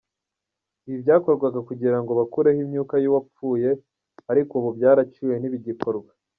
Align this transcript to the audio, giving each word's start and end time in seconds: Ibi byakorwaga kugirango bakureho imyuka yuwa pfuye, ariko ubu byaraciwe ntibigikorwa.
Ibi 0.87 0.97
byakorwaga 1.03 1.59
kugirango 1.67 2.11
bakureho 2.19 2.59
imyuka 2.65 2.95
yuwa 3.03 3.21
pfuye, 3.27 3.69
ariko 4.31 4.51
ubu 4.59 4.69
byaraciwe 4.77 5.33
ntibigikorwa. 5.37 6.11